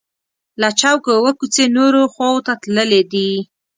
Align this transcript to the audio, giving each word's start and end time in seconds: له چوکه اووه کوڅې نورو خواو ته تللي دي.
له 0.61 0.69
چوکه 0.79 1.09
اووه 1.15 1.31
کوڅې 1.39 1.65
نورو 1.77 2.01
خواو 2.13 2.43
ته 2.45 2.53
تللي 2.63 3.01
دي. 3.11 3.31